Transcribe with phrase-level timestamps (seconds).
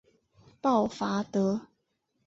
[0.63, 1.67] 鲍戈德。